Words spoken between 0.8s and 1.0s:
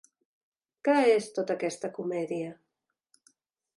Què